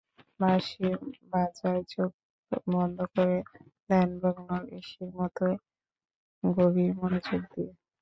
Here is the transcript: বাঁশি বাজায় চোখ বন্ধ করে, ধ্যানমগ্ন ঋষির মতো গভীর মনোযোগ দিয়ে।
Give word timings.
বাঁশি 0.39 0.85
বাজায় 1.31 1.81
চোখ 1.91 2.11
বন্ধ 2.67 2.97
করে, 3.13 3.37
ধ্যানমগ্ন 3.89 4.49
ঋষির 4.79 5.09
মতো 5.19 5.45
গভীর 6.43 6.91
মনোযোগ 6.99 7.41
দিয়ে। 7.53 7.71